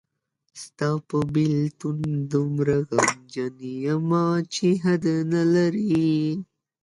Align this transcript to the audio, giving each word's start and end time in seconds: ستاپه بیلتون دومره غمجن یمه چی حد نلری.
ستاپه 0.61 1.17
بیلتون 1.33 1.99
دومره 2.31 2.77
غمجن 2.91 3.55
یمه 3.85 4.25
چی 4.53 4.69
حد 4.83 5.05
نلری. 5.31 6.07